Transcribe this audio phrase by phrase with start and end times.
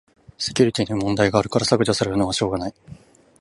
[0.39, 2.73] セキュリティに問題あるから削除されるのはしょうがない